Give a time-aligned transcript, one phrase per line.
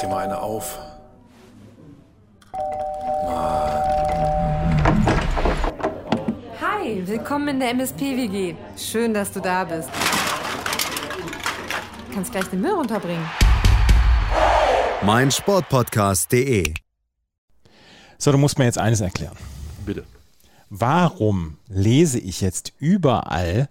[0.00, 0.78] dir mal eine auf.
[6.60, 8.54] Hi, willkommen in der MSP-WG.
[8.76, 9.90] Schön, dass du da bist.
[12.08, 13.28] Du kannst gleich den Müll runterbringen.
[15.02, 16.74] mein Sportpodcast.de.
[18.18, 19.36] So, du musst mir jetzt eines erklären.
[19.84, 20.04] Bitte.
[20.68, 23.68] Warum lese ich jetzt überall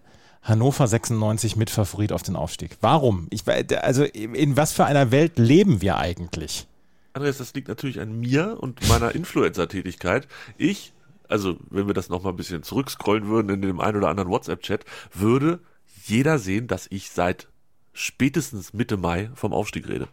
[0.50, 2.78] Hannover 96 mit Favorit auf den Aufstieg?
[2.82, 3.28] Warum?
[3.30, 6.68] Ich, also in was für einer Welt leben wir eigentlich?
[7.14, 10.28] Andreas, das liegt natürlich an mir und meiner Influencer-Tätigkeit.
[10.58, 10.94] Ich,
[11.28, 14.86] also wenn wir das nochmal ein bisschen zurückscrollen würden in dem einen oder anderen WhatsApp-Chat,
[15.14, 15.60] würde
[16.06, 17.48] jeder sehen, dass ich seit
[17.94, 20.08] spätestens Mitte Mai vom Aufstieg rede.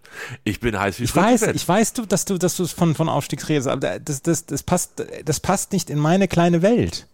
[0.45, 3.09] Ich bin heiß wie Ich weiß, ich weiß, du, dass du, dass du von, von
[3.09, 7.07] Aufstieg redest, aber das, das, das passt, das passt nicht in meine kleine Welt.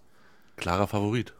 [0.56, 1.34] Klarer Favorit.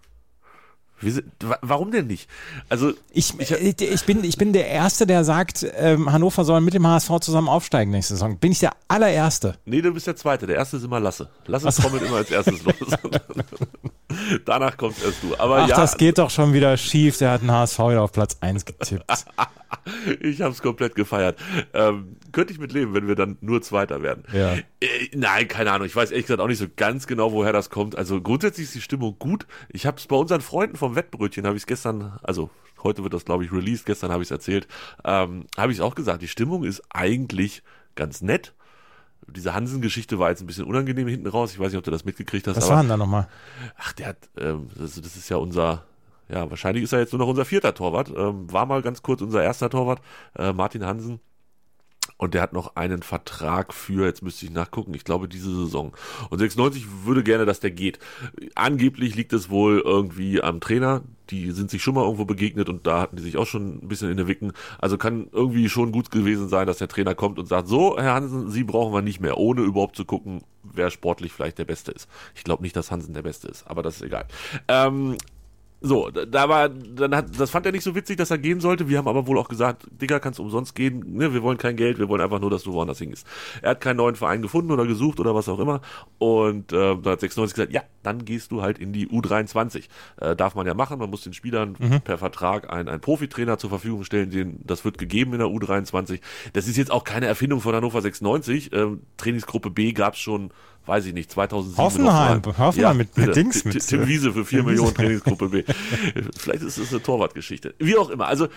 [1.02, 2.28] Wie, si- wa- warum denn nicht?
[2.68, 3.50] Also Ich, ich,
[3.80, 7.48] ich, bin, ich bin der Erste, der sagt, ähm, Hannover soll mit dem HSV zusammen
[7.48, 8.38] aufsteigen nächste Saison.
[8.38, 9.56] Bin ich der allererste.
[9.66, 10.46] Nee, du bist der Zweite.
[10.46, 11.28] Der Erste ist immer Lasse.
[11.46, 12.74] Lasse kommt immer als erstes los.
[14.44, 15.34] Danach kommst erst du.
[15.38, 17.18] Aber Ach, ja, das geht doch schon wieder schief.
[17.18, 19.04] Der hat den HSV wieder auf Platz 1 getippt.
[20.20, 21.38] ich habe es komplett gefeiert.
[21.72, 24.24] Ähm, könnte ich mit leben, wenn wir dann nur Zweiter werden.
[24.32, 24.54] Ja.
[24.54, 24.64] Äh,
[25.14, 25.86] nein, keine Ahnung.
[25.86, 27.96] Ich weiß ehrlich gesagt auch nicht so ganz genau, woher das kommt.
[27.96, 29.46] Also grundsätzlich ist die Stimmung gut.
[29.68, 32.50] Ich habe es bei unseren Freunden vom Wettbrötchen, habe ich es gestern, also
[32.82, 34.66] heute wird das, glaube ich, released, gestern habe ich es erzählt,
[35.04, 36.22] ähm, habe ich es auch gesagt.
[36.22, 37.62] Die Stimmung ist eigentlich
[37.94, 38.54] ganz nett.
[39.28, 41.52] Diese Hansen-Geschichte war jetzt ein bisschen unangenehm hinten raus.
[41.52, 42.56] Ich weiß nicht, ob du das mitgekriegt hast.
[42.56, 43.28] Was war denn da nochmal?
[43.78, 45.84] Ach, der hat, ähm, das, das ist ja unser,
[46.28, 48.12] ja, wahrscheinlich ist er jetzt nur noch unser vierter Torwart.
[48.14, 50.00] Ähm, war mal ganz kurz unser erster Torwart,
[50.36, 51.20] äh, Martin Hansen.
[52.22, 55.92] Und der hat noch einen Vertrag für, jetzt müsste ich nachgucken, ich glaube diese Saison.
[56.30, 57.98] Und 96 würde gerne, dass der geht.
[58.54, 61.02] Angeblich liegt es wohl irgendwie am Trainer.
[61.30, 63.88] Die sind sich schon mal irgendwo begegnet und da hatten die sich auch schon ein
[63.88, 64.52] bisschen in der Wicken.
[64.78, 68.14] Also kann irgendwie schon gut gewesen sein, dass der Trainer kommt und sagt, so, Herr
[68.14, 71.90] Hansen, Sie brauchen wir nicht mehr, ohne überhaupt zu gucken, wer sportlich vielleicht der Beste
[71.90, 72.08] ist.
[72.36, 74.26] Ich glaube nicht, dass Hansen der Beste ist, aber das ist egal.
[74.68, 75.16] Ähm,
[75.82, 78.88] so, da- war, dann hat, das fand er nicht so witzig, dass er gehen sollte.
[78.88, 81.04] Wir haben aber wohl auch gesagt, Digga, kannst du umsonst gehen.
[81.16, 83.26] Ne, wir wollen kein Geld, wir wollen einfach nur, dass du woanders hingehst.
[83.62, 85.80] Er hat keinen neuen Verein gefunden oder gesucht oder was auch immer.
[86.18, 89.84] Und äh, da hat 96 gesagt, ja, dann gehst du halt in die U23.
[90.20, 93.70] Äh, darf man ja machen, man muss den Spielern per Vertrag einen, einen Profitrainer zur
[93.70, 96.20] Verfügung stellen, den, das wird gegeben in der U23.
[96.52, 98.72] Das ist jetzt auch keine Erfindung von Hannover 96.
[98.72, 100.50] Ähm, Trainingsgruppe B gab's schon,
[100.86, 101.76] weiß ich nicht, 2007.
[101.78, 103.32] in Hoffenheim, Hoffenheim mit- mit bitte.
[103.32, 104.74] Dings mit- Tim Wiese für 4 Tim Wiese.
[104.82, 105.62] Millionen Trainingsgruppe B.
[106.38, 107.74] Vielleicht ist es eine Torwartgeschichte.
[107.78, 108.26] Wie auch immer.
[108.26, 108.48] Also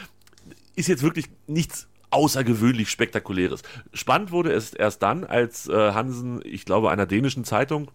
[0.76, 3.62] ist jetzt wirklich nichts außergewöhnlich Spektakuläres.
[3.94, 7.92] Spannend wurde es erst dann, als äh, Hansen, ich glaube, einer dänischen Zeitung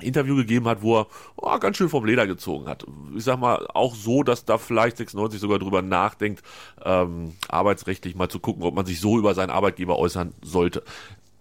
[0.00, 1.06] Interview gegeben hat, wo er
[1.36, 2.86] oh, ganz schön vom Leder gezogen hat.
[3.14, 6.42] Ich sag mal, auch so, dass da vielleicht 96 sogar drüber nachdenkt,
[6.82, 10.82] ähm, arbeitsrechtlich mal zu gucken, ob man sich so über seinen Arbeitgeber äußern sollte.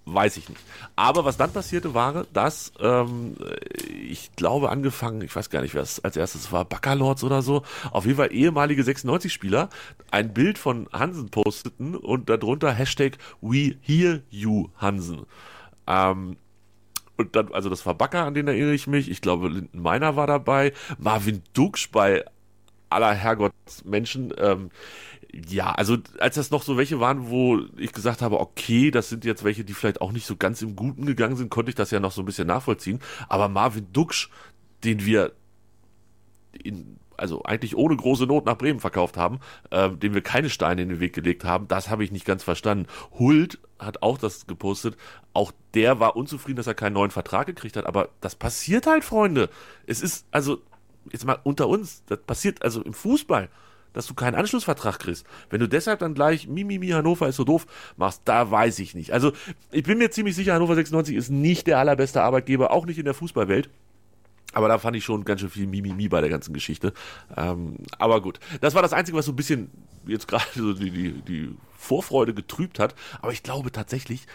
[0.06, 0.62] Weiß ich nicht.
[0.96, 3.36] Aber was dann passierte, war, dass ähm,
[4.10, 7.64] ich glaube, angefangen, ich weiß gar nicht, wer es als erstes war, Backerlords oder so,
[7.92, 9.70] auf jeden Fall ehemalige 96-Spieler,
[10.10, 15.26] ein Bild von Hansen posteten und darunter Hashtag We Hear You Hansen.
[15.86, 16.38] Ähm,
[17.18, 19.12] und dann, also das war Backer, an den erinnere ich mich.
[19.12, 20.72] Ich glaube, Linden Meiner war dabei.
[20.98, 22.24] Marvin Duksch bei
[22.90, 24.34] aller Herrgotts Menschen.
[24.38, 24.72] Ähm,
[25.32, 29.26] ja, also als das noch so welche waren, wo ich gesagt habe, okay, das sind
[29.26, 31.92] jetzt welche, die vielleicht auch nicht so ganz im Guten gegangen sind, konnte ich das
[31.92, 33.00] ja noch so ein bisschen nachvollziehen.
[33.28, 34.30] Aber Marvin Duksch,
[34.84, 35.34] den wir
[36.54, 39.40] in, also eigentlich ohne große Not nach Bremen verkauft haben,
[39.70, 42.44] äh, dem wir keine Steine in den Weg gelegt haben, das habe ich nicht ganz
[42.44, 42.88] verstanden.
[43.20, 44.98] Hult hat auch das gepostet.
[45.34, 47.86] Auch der war unzufrieden, dass er keinen neuen Vertrag gekriegt hat.
[47.86, 49.50] Aber das passiert halt, Freunde.
[49.86, 50.62] Es ist, also,
[51.12, 53.50] jetzt mal unter uns, das passiert also im Fußball,
[53.94, 55.26] dass du keinen Anschlussvertrag kriegst.
[55.50, 57.66] Wenn du deshalb dann gleich Mimimi Hannover ist so doof
[57.98, 59.12] machst, da weiß ich nicht.
[59.14, 59.32] Also,
[59.72, 63.06] ich bin mir ziemlich sicher, Hannover 96 ist nicht der allerbeste Arbeitgeber, auch nicht in
[63.06, 63.70] der Fußballwelt.
[64.54, 66.94] Aber da fand ich schon ganz schön viel Mimimi bei der ganzen Geschichte.
[67.38, 69.70] Ähm, aber gut, das war das Einzige, was so ein bisschen
[70.08, 72.96] jetzt gerade so die, die, die Vorfreude getrübt hat.
[73.22, 74.26] Aber ich glaube tatsächlich,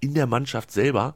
[0.00, 1.14] in der Mannschaft selber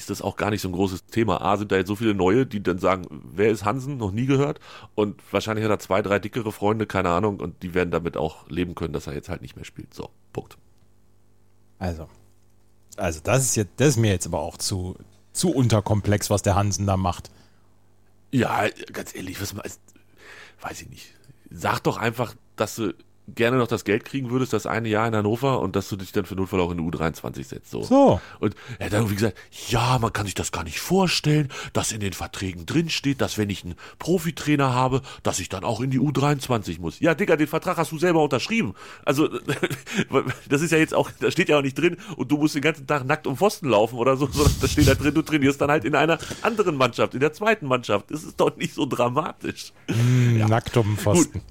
[0.00, 1.42] ist das auch gar nicht so ein großes Thema.
[1.42, 3.98] A, sind da jetzt so viele Neue, die dann sagen, wer ist Hansen?
[3.98, 4.58] Noch nie gehört.
[4.94, 7.38] Und wahrscheinlich hat er zwei, drei dickere Freunde, keine Ahnung.
[7.38, 9.92] Und die werden damit auch leben können, dass er jetzt halt nicht mehr spielt.
[9.94, 10.56] So, Punkt.
[11.78, 12.08] Also,
[12.96, 14.96] also das ist jetzt, das ist mir jetzt aber auch zu,
[15.32, 17.30] zu unterkomplex, was der Hansen da macht.
[18.32, 19.64] Ja, ganz ehrlich, was man,
[20.62, 21.14] weiß ich nicht.
[21.50, 22.94] Sag doch einfach, dass du
[23.34, 26.12] gerne noch das Geld kriegen würdest, das eine Jahr in Hannover und dass du dich
[26.12, 27.70] dann für Notfall auch in die U23 setzt.
[27.70, 27.82] So.
[27.82, 28.20] So.
[28.38, 29.38] Und er hat irgendwie gesagt,
[29.68, 33.50] ja, man kann sich das gar nicht vorstellen, dass in den Verträgen drinsteht, dass wenn
[33.50, 37.00] ich einen Profitrainer habe, dass ich dann auch in die U23 muss.
[37.00, 38.74] Ja, Digga, den Vertrag hast du selber unterschrieben.
[39.04, 39.28] Also,
[40.48, 42.62] das ist ja jetzt auch, da steht ja auch nicht drin und du musst den
[42.62, 45.60] ganzen Tag nackt um Pfosten laufen oder so, sondern da steht da drin, du trainierst
[45.60, 48.10] dann halt in einer anderen Mannschaft, in der zweiten Mannschaft.
[48.10, 49.72] Das ist doch nicht so dramatisch.
[49.88, 51.42] Nackt um Pfosten.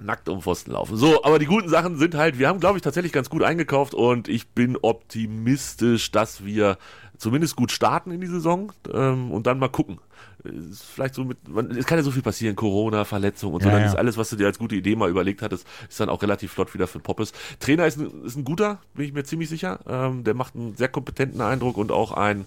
[0.00, 0.96] Nackt um Pfosten laufen.
[0.96, 3.94] So, aber die guten Sachen sind halt, wir haben, glaube ich, tatsächlich ganz gut eingekauft
[3.94, 6.78] und ich bin optimistisch, dass wir
[7.18, 10.00] zumindest gut starten in die Saison ähm, und dann mal gucken.
[10.42, 13.68] Ist vielleicht so mit, man, es kann ja so viel passieren, Corona, Verletzung und so,
[13.68, 13.88] Ja, dann ja.
[13.88, 16.52] ist alles, was du dir als gute Idee mal überlegt hattest, ist dann auch relativ
[16.52, 17.32] flott wieder für den Poppes.
[17.58, 19.80] Trainer ist ein, ist ein guter, bin ich mir ziemlich sicher.
[19.86, 22.46] Ähm, der macht einen sehr kompetenten Eindruck und auch ein,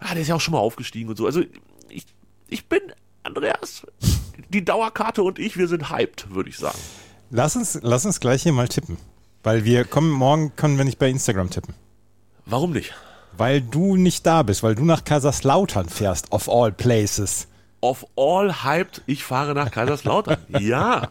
[0.00, 1.24] ah, der ist ja auch schon mal aufgestiegen und so.
[1.24, 1.42] Also
[1.88, 2.04] ich,
[2.48, 2.82] ich bin,
[3.26, 3.86] Andreas,
[4.50, 6.78] die Dauerkarte und ich, wir sind hyped, würde ich sagen.
[7.30, 8.96] Lass uns, lass uns gleich hier mal tippen.
[9.42, 11.74] Weil wir kommen, morgen können wir nicht bei Instagram tippen.
[12.46, 12.94] Warum nicht?
[13.36, 17.48] Weil du nicht da bist, weil du nach Kaiserslautern fährst, of all places.
[17.80, 20.38] Of all hyped, ich fahre nach Kaiserslautern.
[20.60, 21.08] ja.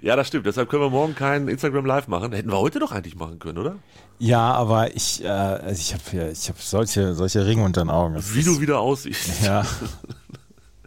[0.00, 0.46] Ja, das stimmt.
[0.46, 2.32] Deshalb können wir morgen kein Instagram Live machen.
[2.32, 3.76] Hätten wir heute doch eigentlich machen können, oder?
[4.20, 8.14] Ja, aber ich, äh, also ich habe ich habe solche, solche Ringe unter den Augen.
[8.14, 9.42] Das Wie ist- du wieder aussiehst.
[9.42, 9.66] Ja,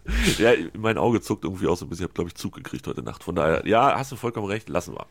[0.38, 2.04] Ja, mein Auge zuckt irgendwie auch so ein bisschen.
[2.06, 3.24] Ich habe, glaube ich, Zug gekriegt heute Nacht.
[3.24, 4.70] Von daher, ja, hast du vollkommen recht.
[4.70, 5.06] Lassen wir.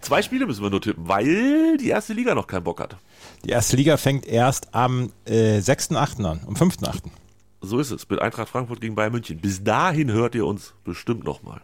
[0.00, 2.96] Zwei Spiele müssen wir nur tippen, weil die erste Liga noch keinen Bock hat.
[3.44, 6.24] die erste Liga fängt erst am äh, 6.8.
[6.24, 7.02] an, am 5.8.
[7.60, 8.08] So ist es.
[8.08, 9.38] Mit Eintracht Frankfurt gegen Bayern München.
[9.40, 11.60] Bis dahin hört ihr uns bestimmt noch mal.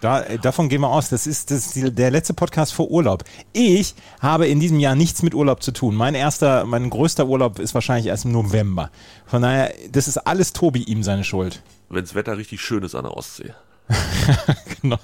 [0.00, 1.08] Da, äh, davon gehen wir aus.
[1.08, 3.24] Das ist, das ist der letzte Podcast vor Urlaub.
[3.52, 5.94] Ich habe in diesem Jahr nichts mit Urlaub zu tun.
[5.94, 8.90] Mein erster, mein größter Urlaub ist wahrscheinlich erst im November.
[9.26, 11.62] Von daher, das ist alles Tobi ihm seine Schuld.
[11.90, 13.52] Wenns Wetter richtig schön ist an der Ostsee.
[14.82, 14.98] Genau.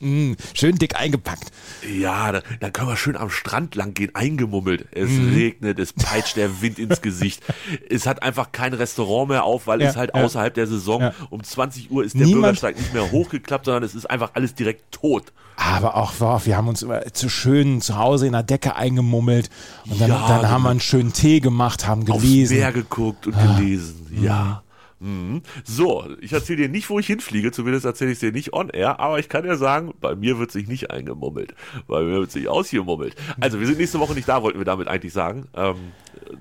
[0.00, 1.50] Mm, schön dick eingepackt.
[1.98, 4.86] Ja, da, dann können wir schön am Strand lang gehen, eingemummelt.
[4.92, 5.32] Es Mhm.
[5.34, 7.42] regnet, es peitscht der Wind ins Gesicht.
[7.88, 10.22] Es hat einfach kein Restaurant mehr auf, weil Ja, es halt ja.
[10.22, 11.14] außerhalb der Saison Ja.
[11.30, 14.54] um 20 Uhr ist der Niemand- Bürgersteig nicht mehr hochgeklappt, sondern es ist einfach alles
[14.54, 15.32] direkt tot.
[15.56, 19.48] Aber auch, wow, wir haben uns zu schön zu Hause in der Decke eingemummelt.
[19.88, 20.48] Und dann, dann genau.
[20.48, 22.58] haben wir einen schönen Tee gemacht, haben Aufs gelesen.
[22.58, 24.18] Meer geguckt und gelesen.
[24.22, 24.62] Ja.
[25.00, 25.42] Mhm.
[25.64, 28.68] So, ich erzähle dir nicht, wo ich hinfliege, zumindest erzähle ich es dir nicht on
[28.68, 31.54] air, aber ich kann dir sagen, bei mir wird sich nicht eingemummelt,
[31.88, 33.16] bei mir wird sich ausgemummelt.
[33.40, 35.48] Also, wir sind nächste Woche nicht da, wollten wir damit eigentlich sagen.
[35.54, 35.92] Ähm,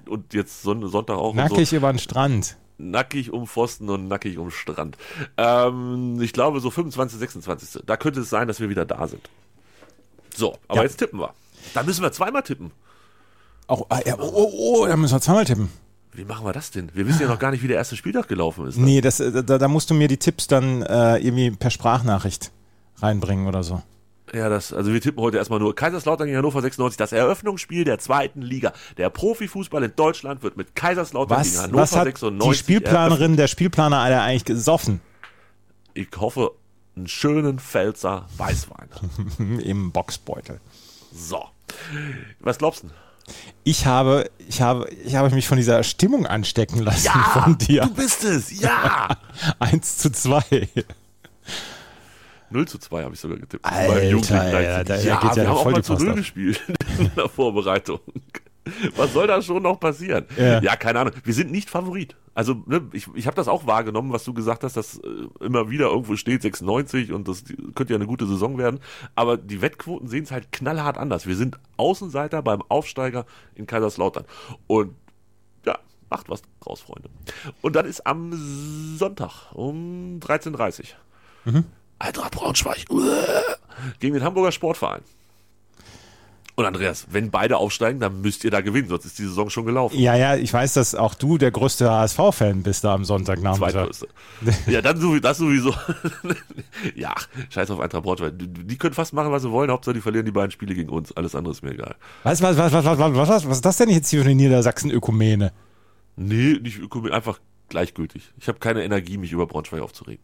[0.07, 1.31] und jetzt Son Sonntag auch.
[1.31, 1.41] und so.
[1.43, 2.57] Nackig über den Strand.
[2.77, 4.97] nackig um Pfosten und nackig um Strand.
[5.37, 7.83] Ähm, ich glaube so 25, 26.
[7.85, 9.29] Da könnte es sein, dass wir wieder da sind.
[10.35, 10.83] So, aber Ja.
[10.83, 11.33] jetzt tippen wir.
[11.73, 12.71] Da müssen wir zweimal tippen.
[13.67, 14.51] Auch, ah, ja, oh, oh,
[14.81, 15.69] oh, da müssen wir zweimal tippen.
[16.11, 16.89] Wie machen wir das denn?
[16.93, 18.77] Wir wissen ja noch gar nicht, wie der erste Spieltag gelaufen ist.
[18.77, 18.85] Ne?
[18.85, 22.51] Nee, das, äh, da, da musst du mir die Tipps dann äh, irgendwie per Sprachnachricht
[22.97, 23.81] reinbringen oder so.
[24.33, 26.97] Ja, das, also wir tippen heute erstmal nur Kaiserslautern gegen Hannover 96.
[26.97, 28.73] Das Eröffnungsspiel der zweiten Liga.
[28.97, 33.37] Der Profifußball in Deutschland wird mit Kaiserslautern gegen Was, Hannover was hat 96 die Spielplanerin,
[33.37, 35.01] der Spielplaner Alter, eigentlich gesoffen?
[35.95, 36.11] eröffnet.
[36.13, 36.51] Ich hoffe,
[36.95, 38.89] einen schönen Pfälzer Weißwein.
[39.63, 40.59] Im Boxbeutel.
[41.13, 41.43] So.
[42.39, 42.87] Was glaubst du?
[43.63, 47.81] Ich habe, ich habe, ich habe mich von dieser Stimmung anstecken lassen von dir.
[47.83, 48.59] du bist es.
[48.59, 49.09] Ja.
[49.59, 50.67] 1 zu 2.
[52.51, 53.63] 0 zu 2 habe ich sogar getippt.
[53.63, 55.93] Alter, Beim Jugendlichen ja, da- da ja, geht ja wir haben auch voll mal zu
[55.93, 56.15] Post 0 ab.
[56.17, 56.61] gespielt
[56.97, 57.99] in der Vorbereitung.
[58.95, 60.25] Was soll da schon noch passieren?
[60.37, 60.61] Ja.
[60.61, 61.13] Ja, keine Ahnung.
[61.23, 62.15] Wir sind nicht Favorit.
[62.33, 65.09] Also, ne, ich, ich habe das auch wahrgenommen, was du gesagt hast, dass äh,
[65.43, 67.43] immer wieder irgendwo steht 96 und das
[67.75, 68.79] könnte ja eine gute Saison werden.
[69.15, 71.27] Aber die Wettquoten sehen es halt knallhart anders.
[71.27, 74.25] Wir sind Außenseiter beim Aufsteiger in Kaiserslautern.
[74.67, 74.93] Und
[75.65, 75.77] ja,
[76.09, 77.09] macht was draus, Freunde.
[77.61, 78.31] Und dann ist am
[78.97, 80.85] Sonntag um 13.30
[81.45, 81.63] Uhr.
[81.99, 82.85] Eintracht Braunschweig.
[82.89, 83.03] Uah,
[83.99, 85.01] Gegen den Hamburger Sportverein.
[86.59, 89.65] Und Andreas, wenn beide aufsteigen, dann müsst ihr da gewinnen, sonst ist die Saison schon
[89.65, 89.97] gelaufen.
[89.97, 93.71] Ja, ja, ich weiß, dass auch du der größte HSV-Fan bist da am Sonntagnachmittag.
[93.71, 94.07] Zweitgrößte.
[94.67, 95.73] Ja, dann sowieso, das sowieso.
[96.95, 97.15] ja,
[97.49, 98.33] scheiß auf Eintracht Braunschweig.
[98.37, 99.71] Die, können fast machen, was sie wollen.
[99.71, 101.15] Hauptsache, die verlieren die beiden Spiele gegen uns.
[101.15, 101.95] Alles andere ist mir egal.
[102.23, 104.35] Was, was, was, was, was, was, was, was ist das denn jetzt hier für eine
[104.35, 105.53] Niedersachsen-Ökumene?
[106.17, 107.39] Nee, nicht ökonomisch, einfach
[107.69, 108.33] gleichgültig.
[108.37, 110.21] Ich habe keine Energie, mich über Braunschweig aufzuregen.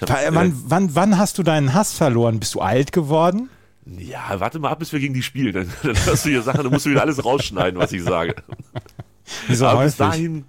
[0.00, 2.38] Hab, Wann, äh, wann, wann hast du deinen Hass verloren?
[2.38, 3.50] Bist du alt geworden?
[3.86, 5.52] Ja, warte mal ab, bis wir gegen die spielen.
[5.54, 8.36] Dann, dann hörst du hier Sachen, dann musst du wieder alles rausschneiden, was ich sage.
[9.48, 9.98] Wieso Aber bis häufig?
[9.98, 10.44] dahin,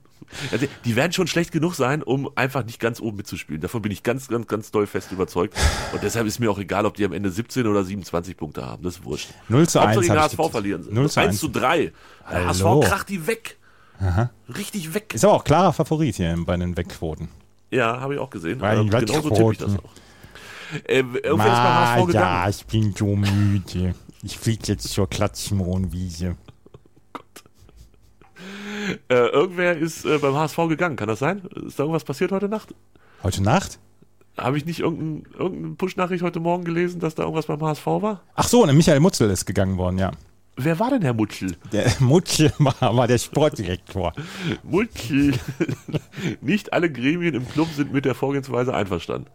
[0.51, 3.61] also die werden schon schlecht genug sein, um einfach nicht ganz oben mitzuspielen.
[3.61, 5.57] Davon bin ich ganz, ganz, ganz doll fest überzeugt.
[5.93, 8.83] Und deshalb ist mir auch egal, ob die am Ende 17 oder 27 Punkte haben.
[8.83, 9.29] Das ist wurscht.
[9.49, 10.93] 0 zu 1 Hauptsache HSV verlieren sie.
[10.93, 11.39] 0 zu 1 1.
[11.39, 11.91] zu 3.
[12.31, 12.83] Der Hallo.
[12.83, 13.57] HSV kracht die weg.
[14.57, 15.13] Richtig weg.
[15.13, 17.29] Ist aber auch klarer Favorit hier bei den Wegquoten.
[17.71, 18.61] Ja, habe ich auch gesehen.
[18.63, 19.89] Ähm, genauso tippe ich das auch.
[20.87, 22.25] Äh, irgendwer ist beim HSV gegangen.
[22.25, 23.95] ja, ich bin so müde.
[24.23, 26.35] Ich fliege jetzt zur Klatschmohnwiese.
[29.09, 31.41] Äh, irgendwer ist äh, beim HSV gegangen, kann das sein?
[31.65, 32.73] Ist da irgendwas passiert heute Nacht?
[33.21, 33.79] Heute Nacht?
[34.37, 38.21] Habe ich nicht irgendein, irgendeine Push-Nachricht heute Morgen gelesen, dass da irgendwas beim HSV war?
[38.35, 40.11] Ach so, ne, Michael Mutzel ist gegangen worden, ja.
[40.55, 41.55] Wer war denn Herr Mutschel?
[41.71, 44.13] Der Mutzel war, war der Sportdirektor.
[44.63, 45.33] Mutschel.
[46.41, 49.27] nicht alle Gremien im Club sind mit der Vorgehensweise einverstanden.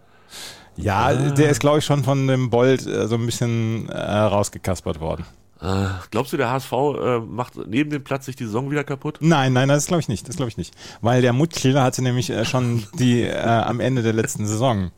[0.79, 5.01] Ja, der ist, glaube ich, schon von dem Bold äh, so ein bisschen äh, rausgekaspert
[5.01, 5.25] worden.
[5.61, 9.19] Äh, glaubst du, der HSV äh, macht neben dem Platz sich die Saison wieder kaputt?
[9.21, 10.29] Nein, nein, das glaube ich nicht.
[10.29, 10.73] Das glaube ich nicht.
[11.01, 14.93] Weil der Mutzel hatte nämlich äh, schon die äh, am Ende der letzten Saison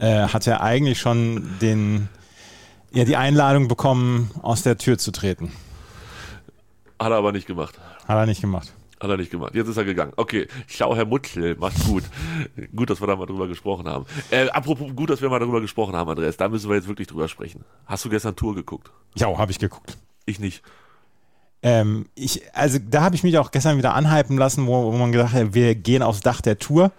[0.00, 2.08] äh, hat er eigentlich schon den
[2.92, 5.52] ja die Einladung bekommen, aus der Tür zu treten.
[6.98, 7.78] Hat er aber nicht gemacht.
[8.06, 8.72] Hat er nicht gemacht.
[9.02, 9.52] Hat er nicht gemacht.
[9.56, 10.12] Jetzt ist er gegangen.
[10.16, 12.04] Okay, schau, Herr Mutschel, macht's gut.
[12.76, 14.06] gut, dass wir da mal drüber gesprochen haben.
[14.30, 16.36] Äh, apropos gut, dass wir mal darüber gesprochen haben, Andreas.
[16.36, 17.64] Da müssen wir jetzt wirklich drüber sprechen.
[17.84, 18.92] Hast du gestern Tour geguckt?
[19.16, 19.98] Ja, habe ich geguckt.
[20.24, 20.62] Ich nicht.
[21.62, 25.10] Ähm, ich, also da habe ich mich auch gestern wieder anhypen lassen, wo, wo man
[25.10, 26.92] gesagt hat, wir gehen aufs Dach der Tour.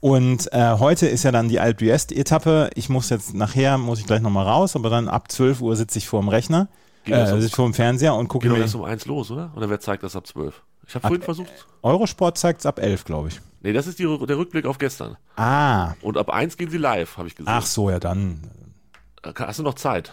[0.00, 2.70] Und äh, heute ist ja dann die Alpe d'Huez-Etappe.
[2.74, 5.96] Ich muss jetzt nachher, muss ich gleich nochmal raus, aber dann ab 12 Uhr sitze
[5.98, 6.68] ich vor dem Rechner,
[7.04, 8.62] Geht äh, sitze vor dem Fernseher und gucke Geht mir.
[8.62, 9.50] erst um eins los, oder?
[9.56, 10.62] Oder wer zeigt das ab zwölf?
[10.86, 11.52] Ich habe vorhin versucht.
[11.82, 13.40] Eurosport zeigt es ab 11, glaube ich.
[13.60, 15.16] Nee, das ist die, der Rückblick auf gestern.
[15.36, 17.52] Ah, Und ab eins gehen sie live, habe ich gesehen.
[17.52, 18.40] ach so, ja dann.
[19.22, 20.12] Äh, Hast du noch Zeit?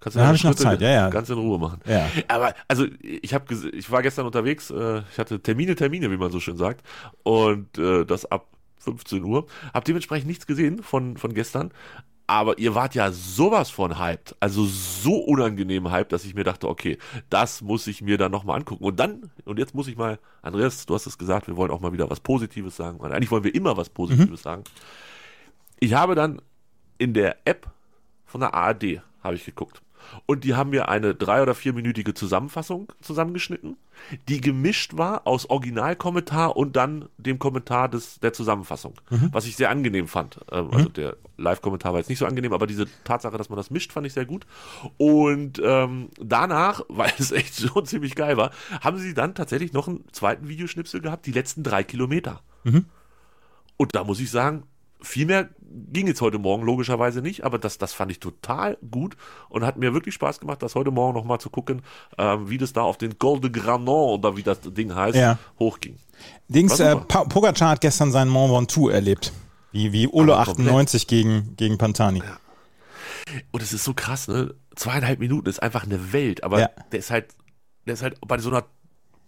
[0.00, 1.10] Kannst du Dann deine hab ich noch Zeit, ja, ja.
[1.10, 1.80] Ganz in Ruhe machen.
[1.86, 2.08] Ja.
[2.28, 6.32] Aber also ich habe ich war gestern unterwegs, äh, ich hatte Termine, Termine, wie man
[6.32, 6.82] so schön sagt,
[7.22, 8.46] und äh, das ab
[8.78, 9.46] 15 Uhr.
[9.74, 11.70] Hab dementsprechend nichts gesehen von von gestern.
[12.30, 16.68] Aber ihr wart ja sowas von hyped, also so unangenehm hyped, dass ich mir dachte,
[16.68, 16.96] okay,
[17.28, 18.84] das muss ich mir dann nochmal angucken.
[18.84, 21.80] Und dann, und jetzt muss ich mal, Andreas, du hast es gesagt, wir wollen auch
[21.80, 23.00] mal wieder was Positives sagen.
[23.00, 24.62] Und eigentlich wollen wir immer was Positives sagen.
[25.80, 26.40] Ich habe dann
[26.98, 27.66] in der App
[28.26, 29.82] von der ARD habe ich geguckt.
[30.26, 33.76] Und die haben mir eine drei- oder vierminütige Zusammenfassung zusammengeschnitten,
[34.28, 38.94] die gemischt war aus Originalkommentar und dann dem Kommentar des, der Zusammenfassung,
[39.32, 40.40] was ich sehr angenehm fand.
[40.50, 43.70] Ähm, Also der Live-Kommentar war jetzt nicht so angenehm, aber diese Tatsache, dass man das
[43.70, 44.46] mischt, fand ich sehr gut.
[44.96, 49.88] Und ähm, danach, weil es echt schon ziemlich geil war, haben sie dann tatsächlich noch
[49.88, 52.40] einen zweiten Videoschnipsel gehabt, die letzten drei Kilometer.
[53.76, 54.64] Und da muss ich sagen,
[55.02, 55.48] viel mehr
[55.92, 59.16] ging jetzt heute Morgen logischerweise nicht, aber das, das fand ich total gut
[59.48, 61.82] und hat mir wirklich Spaß gemacht, das heute Morgen nochmal zu gucken,
[62.18, 65.38] ähm, wie das da auf den Col de Granon oder wie das Ding heißt, Ja.
[65.58, 65.96] hochging.
[66.48, 69.32] Dings, äh, Pogacar hat gestern seinen Mont Ventoux erlebt.
[69.72, 70.38] Wie, wie komplett.
[70.38, 72.22] 98 gegen, gegen Pantani.
[73.52, 74.54] Und es ist so krass, ne?
[74.74, 76.70] Zweieinhalb Minuten ist einfach eine Welt, aber Ja.
[76.90, 77.28] der ist halt,
[77.86, 78.64] der ist halt bei so einer,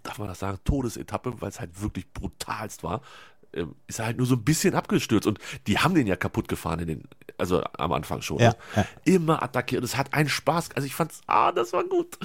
[0.02, 3.02] darf man das sagen, Todesetappe, weil es halt wirklich brutalst war,
[3.87, 6.81] ist er halt nur so ein bisschen abgestürzt und die haben den ja kaputt gefahren
[6.81, 7.03] in den,
[7.39, 8.39] also am Anfang schon.
[8.39, 8.57] Ja, ne?
[8.77, 8.85] ja.
[9.05, 9.85] Immer attackiert.
[9.85, 10.71] Es hat einen Spaß.
[10.75, 12.19] Also ich fand's, ah, das war gut.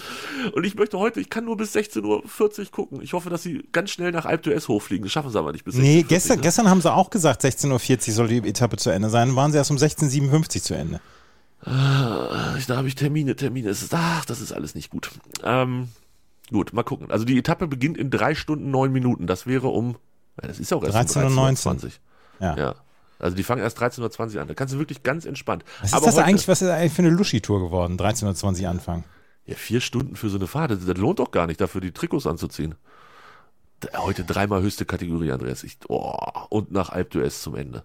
[0.54, 3.02] Und ich möchte heute, ich kann nur bis 16.40 Uhr gucken.
[3.02, 5.04] Ich hoffe, dass sie ganz schnell nach Alp d'Huez hochfliegen.
[5.04, 6.04] Das schaffen sie aber nicht bis 16.40 Nee, Uhr.
[6.08, 6.44] gestern, ne?
[6.44, 9.36] gestern haben sie auch gesagt, 16.40 Uhr soll die Etappe zu Ende sein.
[9.36, 11.02] Waren sie erst um 16.57 Uhr zu Ende.
[12.58, 13.70] Ich- Da habe ich Termine, Termine.
[13.70, 15.10] Es ist, ach, das ist alles nicht gut.
[15.44, 15.90] Ähm,
[16.52, 17.12] gut, mal gucken.
[17.12, 19.28] Also die Etappe beginnt in drei Stunden neun Minuten.
[19.28, 19.96] Das wäre um,
[20.42, 21.48] ja, das ist auch erst 13.19 um Uhr.
[21.50, 21.92] 13.20
[22.40, 22.58] Ja.
[22.58, 22.76] Ja.
[23.20, 24.48] Also die fangen erst 13.20 Uhr an.
[24.48, 25.64] Da kannst du wirklich ganz entspannt.
[25.82, 27.98] Was ist Aber das heute, eigentlich, was ist eigentlich für eine Luschi-Tour geworden?
[27.98, 29.04] 13.20 Uhr Anfang.
[29.46, 30.72] Ja, vier Stunden für so eine Fahrt.
[30.72, 32.76] Das, das lohnt doch gar nicht, dafür die Trikots anzuziehen.
[33.96, 35.64] Heute dreimal höchste Kategorie, Andreas.
[35.64, 36.16] Ich, oh,
[36.50, 37.84] und nach Alp d'Huez zum Ende.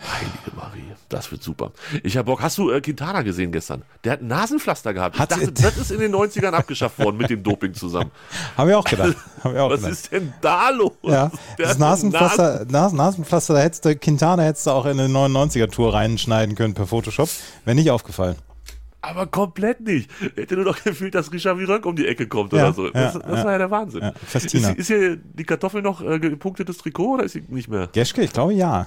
[0.00, 1.72] Heilige Marie, das wird super.
[2.04, 2.40] Ich hab Bock.
[2.40, 3.82] Hast du äh, Quintana gesehen gestern?
[4.04, 5.16] Der hat ein Nasenpflaster gehabt.
[5.16, 8.12] Ich Hat- dachte, das ist in den 90ern abgeschafft worden mit dem Doping zusammen.
[8.56, 9.16] Habe ich auch gedacht.
[9.42, 9.92] Hab ich auch Was gedacht.
[9.92, 10.92] ist denn da los?
[11.02, 15.12] Ja, Der das Nasenpflaster, Nas Nasenpflaster, da hättest du, Quintana hättest du auch in eine
[15.12, 17.28] 99er-Tour reinschneiden können per Photoshop.
[17.64, 18.36] Wäre nicht aufgefallen.
[19.00, 20.10] Aber komplett nicht.
[20.36, 22.90] Hätte nur noch gefühlt, dass Richard Virönk um die Ecke kommt Ja, oder so.
[22.90, 24.02] Das, ja, das war ja der Wahnsinn.
[24.02, 27.88] Ja, ist, ist hier die Kartoffel noch äh, gepunktetes Trikot oder ist sie nicht mehr?
[27.92, 28.86] Geschke, ich glaube ja.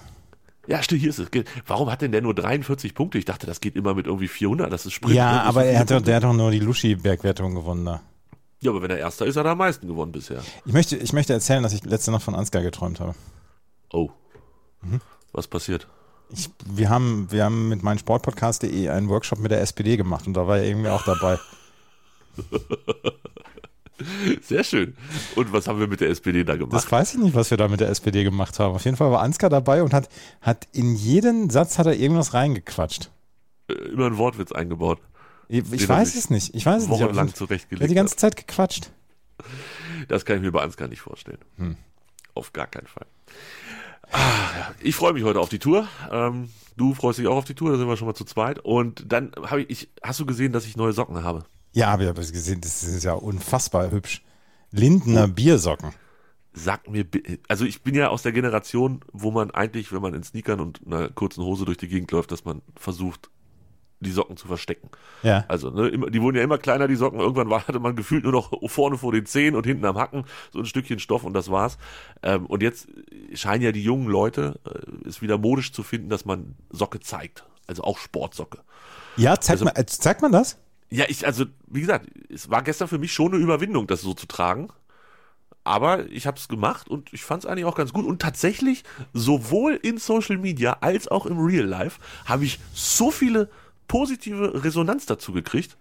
[0.67, 1.27] Ja, stimmt, hier ist es.
[1.65, 3.17] Warum hat denn der nur 43 Punkte?
[3.17, 4.71] Ich dachte, das geht immer mit irgendwie 400.
[4.71, 5.15] Das ist Sprint.
[5.15, 5.43] Ja, ne?
[5.43, 8.01] Aber er hat, doch, der hat doch nur die Luschi-Bergwertung gewonnen da.
[8.59, 10.41] Ja, aber wenn er Erster ist, hat er am meisten gewonnen bisher.
[10.65, 13.15] Ich möchte, ich möchte erzählen, dass ich letzte Nacht von Ansgar geträumt habe.
[13.91, 14.11] Oh.
[14.81, 15.01] Mhm.
[15.31, 15.87] Was passiert?
[16.29, 20.35] Ich, wir, haben, wir haben mit meinem Sportpodcast.de einen Workshop mit der SPD gemacht und
[20.35, 21.39] da war er irgendwie auch dabei.
[24.41, 24.95] Sehr schön.
[25.35, 26.73] Und was haben wir mit der SPD da gemacht?
[26.73, 28.75] Das weiß ich nicht, was wir da mit der SPD gemacht haben.
[28.75, 30.09] Auf jeden Fall war Ansgar dabei und hat,
[30.41, 33.11] hat in jeden Satz hat er irgendwas reingequatscht.
[33.69, 34.99] Äh, Immer ein Wortwitz eingebaut.
[35.47, 36.55] Ich, ich weiß es nicht.
[36.55, 36.99] Ich weiß es nicht.
[37.01, 37.89] Wochenlang Er hat zurechtgelegt.
[37.89, 38.91] die ganze Zeit gequatscht.
[40.07, 41.39] Das kann ich mir bei Ansgar nicht vorstellen.
[41.57, 41.75] Hm.
[42.33, 43.05] Auf gar keinen Fall.
[44.81, 45.87] Ich freue mich heute auf die Tour.
[46.11, 48.59] Ähm, du freust dich auch auf die Tour, da sind wir schon mal zu zweit.
[48.59, 51.45] Und dann habe ich, hast du gesehen, dass ich neue Socken habe?
[51.73, 54.23] Ja, habe ich aber gesehen, das ist ja unfassbar hübsch.
[54.71, 55.93] Lindener Biersocken.
[56.53, 57.05] Sag mir,
[57.47, 60.81] also ich bin ja aus der Generation, wo man eigentlich, wenn man in Sneakern und
[60.85, 63.29] einer kurzen Hose durch die Gegend läuft, dass man versucht,
[64.01, 64.89] die Socken zu verstecken.
[65.23, 65.45] Ja.
[65.47, 67.19] Also, ne, die wurden ja immer kleiner, die Socken.
[67.19, 70.25] Irgendwann war, hatte man gefühlt nur noch vorne vor den Zehen und hinten am Hacken
[70.51, 71.77] so ein Stückchen Stoff und das war's.
[72.23, 72.87] Ähm, und jetzt
[73.33, 77.45] scheinen ja die jungen Leute äh, es wieder modisch zu finden, dass man Socke zeigt.
[77.67, 78.59] Also auch Sportsocke.
[79.17, 80.57] Ja, zeigt, Also- man, äh, zeigt man das?
[80.91, 84.13] Ja, ich, also, wie gesagt, es war gestern für mich schon eine Überwindung, das so
[84.13, 84.67] zu tragen.
[85.63, 88.05] Aber ich habe es gemacht und ich fand es eigentlich auch ganz gut.
[88.05, 88.83] Und tatsächlich,
[89.13, 93.49] sowohl in Social Media als auch im Real Life, habe ich so viele
[93.87, 95.77] positive Resonanz dazu gekriegt.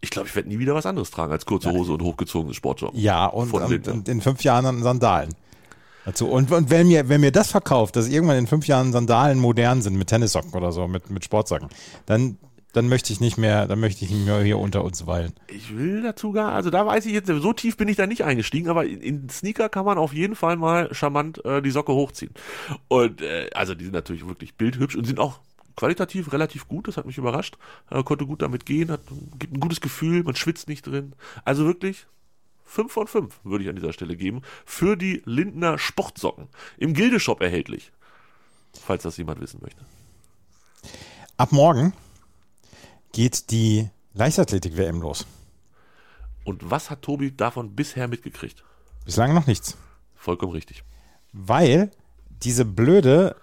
[0.00, 2.98] Ich glaube, ich werde nie wieder was anderes tragen als kurze Hose und hochgezogene Sportsocken.
[2.98, 5.34] Ja, und, und, und in fünf Jahren dann Sandalen.
[6.04, 6.28] Dazu.
[6.28, 9.82] Und, und wenn, mir, wenn mir das verkauft, dass irgendwann in fünf Jahren Sandalen modern
[9.82, 11.68] sind mit Tennissocken oder so, mit, mit Sportsocken,
[12.06, 12.38] dann,
[12.72, 15.32] dann möchte ich nicht mehr, dann möchte ich nicht mehr hier unter uns weilen.
[15.48, 18.24] Ich will dazu gar, also da weiß ich jetzt, so tief bin ich da nicht
[18.24, 21.92] eingestiegen, aber in, in Sneaker kann man auf jeden Fall mal charmant äh, die Socke
[21.92, 22.32] hochziehen.
[22.88, 25.40] Und äh, also die sind natürlich wirklich bildhübsch und sind auch
[25.76, 27.56] qualitativ relativ gut, das hat mich überrascht.
[27.90, 29.00] Äh, konnte gut damit gehen, hat,
[29.38, 31.14] gibt ein gutes Gefühl, man schwitzt nicht drin.
[31.44, 32.06] Also wirklich
[32.64, 34.42] 5 von 5 würde ich an dieser Stelle geben.
[34.66, 36.48] Für die Lindner Sportsocken.
[36.76, 37.92] Im Gildeshop erhältlich.
[38.84, 39.80] Falls das jemand wissen möchte.
[41.38, 41.94] Ab morgen
[43.12, 45.26] geht die Leichtathletik-WM los.
[46.44, 48.64] Und was hat Tobi davon bisher mitgekriegt?
[49.04, 49.76] Bislang noch nichts.
[50.16, 50.82] Vollkommen richtig.
[51.32, 51.90] Weil
[52.42, 53.36] diese blöde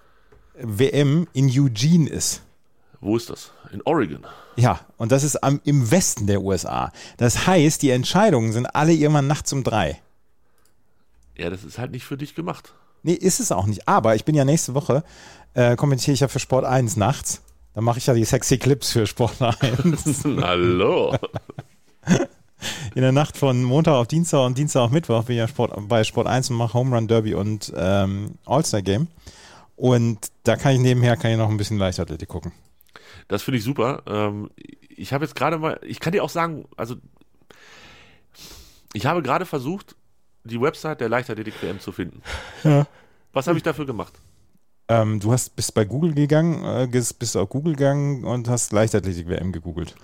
[0.57, 2.41] WM in Eugene ist.
[3.01, 3.51] Wo ist das?
[3.71, 4.25] In Oregon.
[4.55, 6.91] Ja, und das ist am, im Westen der USA.
[7.17, 10.01] Das heißt, die Entscheidungen sind alle irgendwann nachts um drei.
[11.37, 12.73] Ja, das ist halt nicht für dich gemacht.
[13.03, 13.87] Nee, ist es auch nicht.
[13.87, 15.03] Aber ich bin ja nächste Woche,
[15.53, 17.41] äh, kommentiere ich ja für Sport 1 nachts.
[17.75, 20.23] Da mache ich ja die sexy Clips für Sport 1.
[20.41, 21.13] Hallo.
[22.95, 25.73] In der Nacht von Montag auf Dienstag und Dienstag auf Mittwoch bin ich ja Sport,
[25.89, 29.09] bei Sport 1 und mache Home Run Derby und ähm, All-Star Game.
[29.75, 32.53] Und da kann ich nebenher kann ich noch ein bisschen Leichtathletik gucken.
[33.27, 34.03] Das finde ich super.
[34.07, 34.49] Ähm,
[34.87, 36.95] ich habe jetzt gerade mal, ich kann dir auch sagen, also
[38.93, 39.97] ich habe gerade versucht,
[40.45, 42.21] die Website der Leichtathletik WM zu finden.
[42.63, 42.87] Ja.
[43.33, 44.13] Was habe ich dafür gemacht?
[44.87, 49.27] Ähm, du hast bist bei Google gegangen, äh, bist auf Google gegangen und hast Leichtathletik
[49.27, 49.95] WM gegoogelt.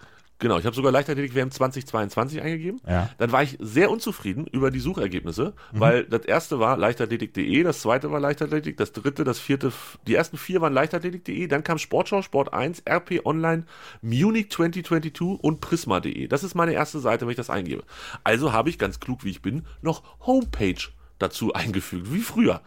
[0.42, 2.82] Genau, ich habe sogar Leichtathletik WM 2022 eingegeben.
[2.88, 3.12] Ja.
[3.20, 8.12] Dann war ich sehr unzufrieden über die Suchergebnisse, weil das erste war leichtathletik.de, das zweite
[8.12, 9.72] war Leichtathletik, das dritte, das vierte,
[10.08, 13.66] die ersten vier waren leichtathletik.de, dann kam Sportschau, Sport 1, RP Online,
[14.02, 16.28] Munich 2022 und Prisma.de.
[16.28, 17.84] Das ist meine erste Seite, wenn ich das eingebe.
[18.24, 20.82] Also habe ich ganz klug, wie ich bin, noch Homepage
[21.20, 22.62] dazu eingefügt, wie früher.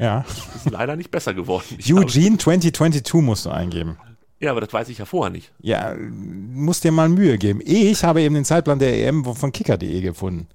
[0.00, 0.24] Ja.
[0.54, 1.64] Ist leider nicht besser geworden.
[1.78, 3.98] Ich Eugene 2022 musst du eingeben.
[4.40, 5.52] ja, aber das weiß ich ja vorher nicht.
[5.60, 7.60] Ja, musst dir mal Mühe geben.
[7.62, 10.48] Ich habe eben den Zeitplan der EM von kicker.de gefunden.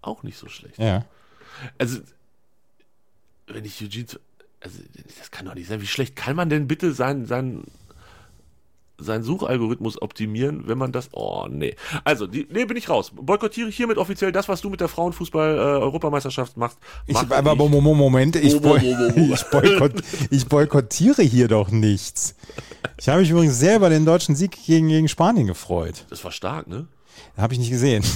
[0.00, 0.78] Auch nicht so schlecht.
[0.78, 1.04] Ja.
[1.76, 1.98] Also,
[3.46, 4.06] wenn ich Eugene,
[4.60, 4.78] also
[5.18, 5.82] das kann doch nicht sein.
[5.82, 7.64] Wie schlecht kann man denn bitte sein, sein,
[9.00, 11.76] sein Suchalgorithmus optimieren, wenn man das, oh nee.
[12.04, 13.12] Also, die, nee, bin ich raus.
[13.14, 16.78] Boykottiere ich hiermit offiziell das, was du mit der Frauenfußball-Europameisterschaft machst.
[17.06, 17.58] Ich, aber ich.
[17.58, 19.92] Mo- Mo- Moment, ich, Mo- boy mo- mo- ich, boykott,
[20.30, 22.34] ich boykottiere hier doch nichts.
[23.00, 26.04] Ich habe mich übrigens sehr über den deutschen Sieg gegen, gegen Spanien gefreut.
[26.10, 26.86] Das war stark, ne?
[27.36, 28.04] Habe ich nicht gesehen.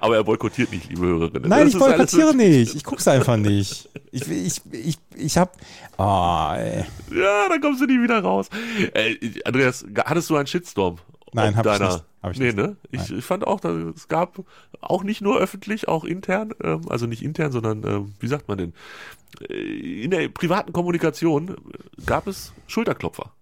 [0.00, 1.48] Aber er boykottiert nicht, liebe Hörerinnen.
[1.48, 2.74] Nein, Das ich boykottiere nicht.
[2.74, 3.88] Ich guck's einfach nicht.
[4.12, 5.50] Ich, ich, ich, ich habe.
[5.98, 6.84] Oh, ey.
[7.14, 8.48] Ja, da kommst du nie wieder raus.
[8.94, 10.98] Äh, Andreas, hattest du einen Shitstorm?
[11.32, 12.04] Nein, Ob hab ich deiner- nicht.
[12.22, 12.56] Hab ich nee, nicht.
[12.58, 12.76] ne?
[12.90, 14.42] Ich, ich fand auch, dass es gab
[14.82, 18.58] auch nicht nur öffentlich, auch intern, ähm, also nicht intern, sondern, ähm, wie sagt man
[18.58, 18.74] denn?
[19.48, 21.56] Äh, In der privaten Kommunikation
[22.04, 23.32] gab es Schulterklopfer.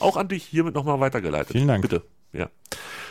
[0.00, 1.52] Auch an dich hiermit nochmal weitergeleitet.
[1.52, 1.82] Vielen Dank.
[1.82, 2.02] Bitte.
[2.32, 2.50] Ja.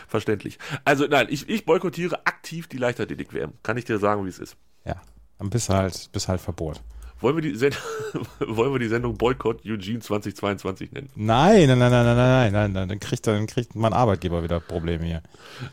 [0.07, 0.59] Verständlich.
[0.83, 3.53] Also nein, ich, ich boykottiere aktiv die Leichtathletik-WM.
[3.63, 4.55] Kann ich dir sagen, wie es ist.
[4.85, 5.01] Ja,
[5.39, 6.81] dann bist halt, bist halt Verbot.
[7.21, 7.81] Wollen wir die, Send
[8.39, 11.09] Wollen wir die Sendung Boykott Eugene 2022 nennen?
[11.15, 12.89] Nein, nein, nein, nein, nein, nein, nein, nein.
[12.89, 15.23] Dann kriegt, dann kriegt mein Arbeitgeber wieder Probleme hier.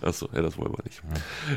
[0.00, 1.02] Achso, ja, das wollen wir nicht.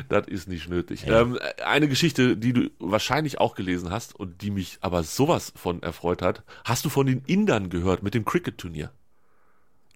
[0.08, 1.06] Das ist nicht nötig.
[1.06, 5.82] Ähm, eine Geschichte, die du wahrscheinlich auch gelesen hast und die mich aber sowas von
[5.82, 6.42] erfreut hat.
[6.64, 8.90] Hast du von den Indern gehört mit dem Cricket-Turnier?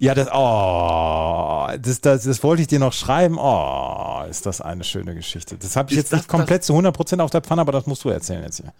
[0.00, 3.36] Ja, das, oh, das, das, das wollte ich dir noch schreiben.
[3.38, 5.58] Oh, ist das eine schöne Geschichte.
[5.58, 7.86] Das habe ich Ist jetzt das nicht komplett zu 100% auf der Pfanne, aber das
[7.86, 8.72] musst du erzählen jetzt hier.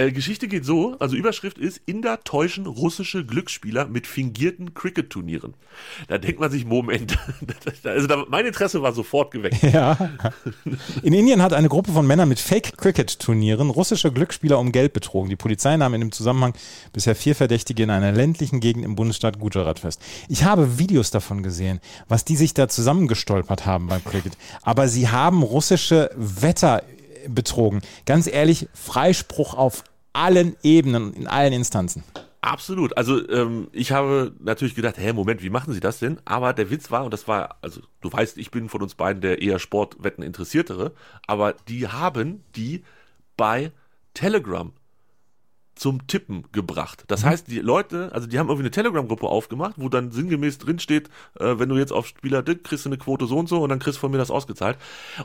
[0.00, 5.52] Äh, Geschichte geht so, also Überschrift ist, Inder täuschen russische Glücksspieler mit fingierten Cricket-Turnieren.
[6.08, 7.18] Da denkt man sich, Moment,
[7.84, 9.58] also da, mein Interesse war sofort geweckt.
[9.70, 9.96] Ja.
[11.02, 15.28] In Indien hat eine Gruppe von Männern mit Fake-Cricket-Turnieren russische Glücksspieler um Geld betrogen.
[15.28, 16.54] Die Polizei nahm in dem Zusammenhang
[16.92, 20.00] bisher vier Verdächtige in einer ländlichen Gegend im Bundesstaat Gujarat fest.
[20.28, 24.36] Ich habe Videos davon gesehen, was die sich da zusammengestolpert haben beim Cricket.
[24.62, 26.82] Aber sie haben russische Wetter
[27.28, 27.82] betrogen.
[28.06, 32.04] Ganz ehrlich, Freispruch auf allen Ebenen, in allen Instanzen.
[32.42, 32.96] Absolut.
[32.96, 36.18] Also ähm, ich habe natürlich gedacht, hä, Moment, wie machen Sie das denn?
[36.24, 39.20] Aber der Witz war, und das war, also du weißt, ich bin von uns beiden
[39.20, 40.92] der eher Sportwetten interessiertere,
[41.26, 42.82] aber die haben die
[43.36, 43.72] bei
[44.14, 44.72] Telegram
[45.80, 47.04] zum Tippen gebracht.
[47.08, 47.28] Das mhm.
[47.28, 51.58] heißt, die Leute, also die haben irgendwie eine Telegram-Gruppe aufgemacht, wo dann sinngemäß drinsteht, äh,
[51.58, 53.78] wenn du jetzt auf Spieler Dick kriegst du eine Quote so und so und dann
[53.78, 54.76] kriegst du von mir das ausgezahlt.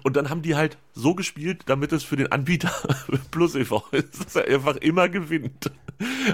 [0.04, 2.72] Und dann haben die halt so gespielt, damit es für den Anbieter
[3.32, 3.84] plus e.V.
[3.92, 5.72] ist, dass er einfach immer gewinnt.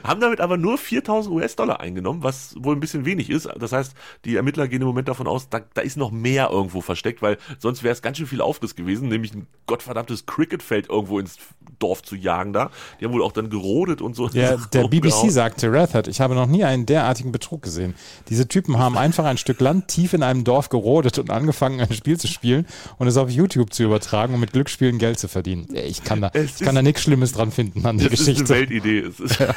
[0.04, 3.50] haben damit aber nur 4000 US-Dollar eingenommen, was wohl ein bisschen wenig ist.
[3.58, 6.82] Das heißt, die Ermittler gehen im Moment davon aus, da, da ist noch mehr irgendwo
[6.82, 11.20] versteckt, weil sonst wäre es ganz schön viel Aufriss gewesen, nämlich ein gottverdammtes Cricketfeld irgendwo
[11.20, 11.38] ins
[11.80, 12.72] Dorf zu jagen da.
[13.00, 14.28] Die haben wohl auch dann gerodet und so.
[14.30, 17.96] Ja, der BBC sagte, Rathert, ich habe noch nie einen derartigen Betrug gesehen.
[18.30, 21.94] Diese Typen haben einfach ein Stück Land tief in einem Dorf gerodet und angefangen, ein
[21.94, 22.66] Spiel zu spielen
[22.98, 25.68] und es auf YouTube zu übertragen, um mit Glücksspielen Geld zu verdienen.
[25.74, 28.44] Ich kann da, ich kann da nichts Schlimmes dran finden an der Geschichte.
[28.44, 29.00] Das ist eine Weltidee.
[29.00, 29.38] Ist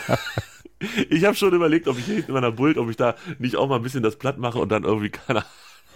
[1.11, 3.57] ich habe schon überlegt, ob ich hier hinten in meiner Bult, ob ich da nicht
[3.57, 5.51] auch mal ein bisschen das platt mache und dann irgendwie, keine Ahnung,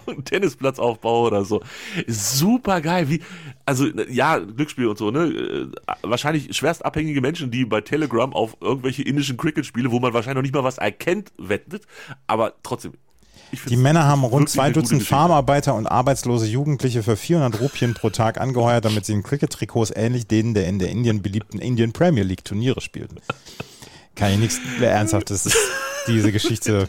[0.07, 1.61] einen Tennisplatz aufbaue oder so.
[2.07, 3.09] Super geil.
[3.09, 3.21] Wie,
[3.65, 5.25] also, ja, Glücksspiel und so, ne?
[5.25, 5.67] Äh,
[6.03, 10.43] wahrscheinlich schwerst abhängige Menschen, die bei Telegram auf irgendwelche indischen Cricket-Spiele, wo man wahrscheinlich noch
[10.43, 11.85] nicht mal was erkennt, wettet.
[12.27, 12.93] Aber trotzdem,
[13.67, 18.39] die Männer haben rund zwei Dutzend Farmarbeiter und arbeitslose Jugendliche für 400 Rupien pro Tag
[18.39, 22.45] angeheuert, damit sie in Cricket-Trikots ähnlich denen der in der Indien beliebten Indian Premier League
[22.45, 23.17] Turniere spielten.
[24.15, 25.55] Kann ich nichts Ernsthaftes
[26.07, 26.87] diese Geschichte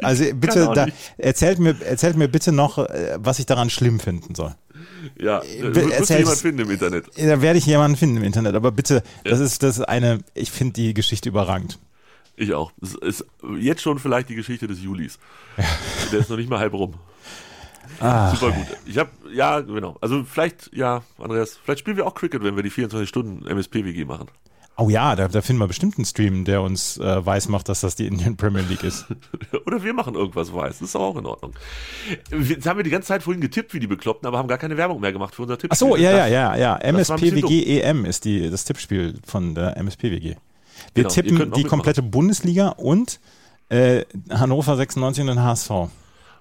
[0.00, 0.86] also bitte, da,
[1.18, 4.54] erzählt, mir, erzählt mir bitte noch, äh, was ich daran schlimm finden soll.
[5.18, 7.06] Ja, äh, da wirst du jemanden finden im Internet.
[7.16, 9.30] Da werde ich jemanden finden im Internet, aber bitte, ja.
[9.30, 11.78] das ist das ist eine, ich finde die Geschichte überragend.
[12.36, 12.72] Ich auch.
[12.80, 13.24] Das ist
[13.58, 15.18] jetzt schon vielleicht die Geschichte des Julis.
[15.56, 15.64] Ja.
[16.10, 16.94] Der ist noch nicht mal halb rum.
[18.00, 18.34] Ach.
[18.34, 18.66] Super gut.
[18.86, 19.96] Ich habe, ja, genau.
[20.00, 24.04] Also vielleicht, ja, Andreas, vielleicht spielen wir auch Cricket, wenn wir die 24 Stunden MSP-WG
[24.04, 24.28] machen.
[24.76, 27.80] Oh ja, da, da finden wir bestimmt einen Stream, der uns äh, weiß macht, dass
[27.80, 29.06] das die Indian Premier League ist.
[29.66, 30.80] Oder wir machen irgendwas weiß.
[30.80, 31.52] Das ist auch in Ordnung.
[32.30, 34.76] Jetzt haben wir die ganze Zeit vorhin getippt wie die Bekloppten, aber haben gar keine
[34.76, 35.88] Werbung mehr gemacht für unser Tippspiel.
[35.88, 36.76] Ach so, ja, ja, ja, ja.
[36.76, 40.34] MSPWG EM ist die, das Tippspiel von der MSPWG.
[40.94, 43.20] Wir genau, tippen die komplette Bundesliga und
[43.68, 45.70] äh, Hannover 96 und den HSV.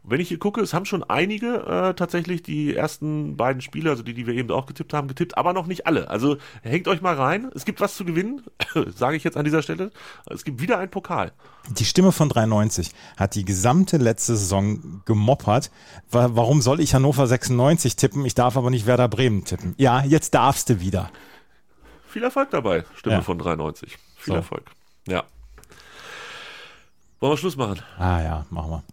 [0.05, 4.03] Wenn ich hier gucke, es haben schon einige äh, tatsächlich die ersten beiden Spiele, also
[4.03, 6.09] die, die wir eben auch getippt haben, getippt, aber noch nicht alle.
[6.09, 7.49] Also hängt euch mal rein.
[7.55, 8.41] Es gibt was zu gewinnen,
[8.95, 9.91] sage ich jetzt an dieser Stelle.
[10.29, 11.31] Es gibt wieder einen Pokal.
[11.69, 15.71] Die Stimme von 93 hat die gesamte letzte Saison gemoppert.
[16.11, 18.25] Warum soll ich Hannover 96 tippen?
[18.25, 19.73] Ich darf aber nicht Werder Bremen tippen.
[19.77, 21.11] Ja, jetzt darfst du wieder.
[22.09, 23.21] Viel Erfolg dabei, Stimme ja.
[23.21, 23.97] von 93.
[24.17, 24.35] Viel so.
[24.35, 24.69] Erfolg.
[25.07, 25.23] Ja.
[27.21, 27.79] Wollen wir Schluss machen?
[27.97, 28.83] Ah ja, machen wir.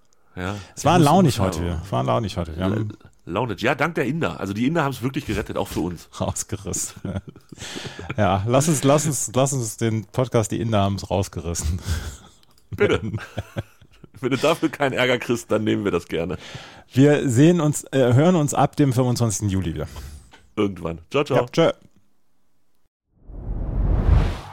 [0.41, 1.79] Ja, es war launig heute.
[1.85, 2.57] Es war launig heute.
[2.57, 2.93] Wir haben
[3.27, 3.61] launig.
[3.61, 4.41] Ja, dank der Inder.
[4.41, 6.09] Also die Inder haben es wirklich gerettet, auch für uns.
[6.21, 7.21] Rausgerissen.
[8.17, 11.79] ja, lass uns, lass uns, lass uns den Podcast, die Inder haben es rausgerissen.
[12.71, 13.03] Bitte.
[14.21, 16.39] Wenn du dafür keinen Ärger kriegst, dann nehmen wir das gerne.
[16.93, 19.51] Wir sehen uns, äh, hören uns ab dem 25.
[19.51, 19.89] Juli wieder.
[20.57, 21.01] Irgendwann.
[21.11, 21.41] Ciao, ciao.
[21.41, 21.73] Ja, ciao.